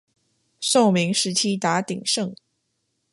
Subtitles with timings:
[0.59, 2.33] 宋明时期达鼎盛。